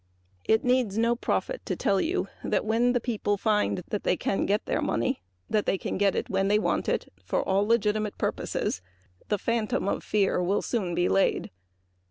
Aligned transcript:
It 0.45 0.63
needs 0.63 0.97
no 0.97 1.15
prophet 1.15 1.61
to 1.65 1.75
tell 1.75 2.01
you 2.01 2.27
that 2.43 2.65
when 2.65 2.93
the 2.93 2.99
people 2.99 3.37
find 3.37 3.83
that 3.89 4.01
they 4.03 4.17
can 4.17 4.47
get 4.47 4.65
their 4.65 4.81
money 4.81 5.21
that 5.47 5.67
they 5.67 5.77
can 5.77 5.99
get 5.99 6.15
it 6.15 6.27
when 6.27 6.47
they 6.47 6.57
want 6.57 6.89
it 6.89 7.13
for 7.23 7.43
all 7.47 7.67
legitimate 7.67 8.17
purposes 8.17 8.81
the 9.29 9.37
phantom 9.37 9.87
of 9.87 10.03
fear 10.03 10.41
will 10.41 10.63
soon 10.63 10.95
be 10.95 11.07
laid. 11.07 11.51